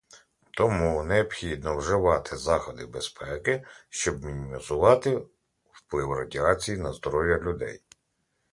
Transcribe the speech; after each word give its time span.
Тому 0.51 1.03
необхідно 1.03 1.77
вживати 1.77 2.37
заходи 2.37 2.85
безпеки, 2.85 3.63
щоб 3.89 4.23
мінімізувати 4.23 5.21
вплив 5.71 6.13
радіації 6.13 6.77
на 6.77 6.93
здоров'я 6.93 7.39
людей. 7.39 7.81